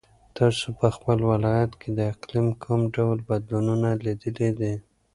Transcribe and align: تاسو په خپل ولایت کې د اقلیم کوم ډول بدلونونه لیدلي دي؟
تاسو 0.37 0.65
په 0.79 0.87
خپل 0.95 1.17
ولایت 1.31 1.71
کې 1.81 1.89
د 1.97 1.99
اقلیم 2.13 2.47
کوم 2.63 2.81
ډول 2.95 3.17
بدلونونه 3.29 3.89
لیدلي 4.05 4.49
دي؟ 4.59 4.73